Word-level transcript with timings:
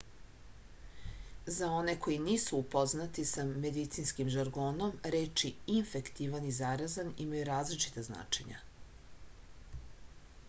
za 1.57 1.67
one 1.81 1.93
koji 2.05 2.15
nisu 2.27 2.61
upoznati 2.61 3.25
sa 3.31 3.43
medicinskim 3.65 4.31
žargonom 4.35 4.95
reči 5.15 5.51
infektivan 5.75 6.47
i 6.47 6.53
zarazan 6.61 7.11
imaju 7.27 7.43
različita 7.51 8.05
značenja 8.09 8.63